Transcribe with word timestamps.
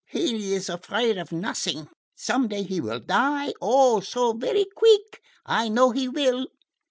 He 0.09 0.55
is 0.55 0.67
afraid 0.67 1.19
of 1.19 1.31
not'ing. 1.31 1.87
Some 2.15 2.47
day 2.47 2.63
he 2.63 2.81
will 2.81 2.99
die, 2.99 3.53
oh, 3.61 3.99
so 3.99 4.33
vaire 4.33 4.65
queeck! 4.75 5.21
I 5.45 5.69
know 5.69 5.91
he 5.91 6.07
will." 6.07 6.47